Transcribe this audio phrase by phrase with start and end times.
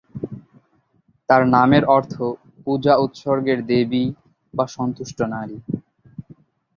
[1.29, 2.13] তাঁর নামের অর্থ
[2.63, 4.03] "পূজা-উৎসর্গের দেবী"
[4.53, 5.57] বা "সন্তুষ্ট নারী"।